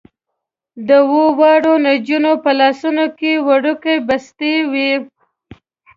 د 0.87 0.89
اوو 1.03 1.23
واړو 1.39 1.73
نجونو 1.85 2.31
په 2.43 2.51
لاسونو 2.59 3.05
کې 3.17 3.31
وړوکې 3.47 3.95
بستې 4.07 4.53
وې. 4.71 4.91